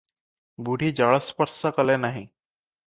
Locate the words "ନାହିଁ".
2.07-2.27